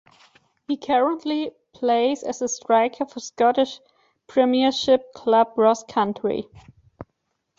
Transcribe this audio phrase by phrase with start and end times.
[0.67, 3.79] He currently plays as a striker for Scottish
[4.25, 6.49] Premiership club Ross County.